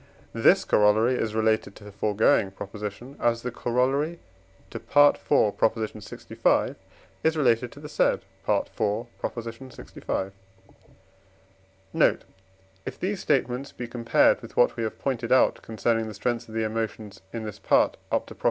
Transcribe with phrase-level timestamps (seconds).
[0.33, 4.17] This Corollary is related to the foregoing Proposition as the Corollary
[4.71, 4.87] to IV.
[4.89, 6.75] lxv.
[7.21, 8.71] is related to the said IV.
[9.21, 10.31] lxv.
[11.93, 12.23] Note.
[12.83, 16.55] If these statements be compared with what we have pointed out concerning the strength of
[16.55, 18.39] the emotions in this Part up to Prop.